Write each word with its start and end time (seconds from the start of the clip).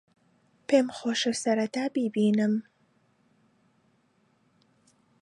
پێم 0.67 0.87
خۆشە 0.97 1.33
سەرەتا 1.43 1.85
بیبینم. 1.95 2.53